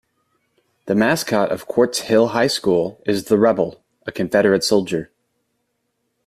[0.87, 5.11] The mascot of Quartz Hill High School is the Rebel, a confederate soldier.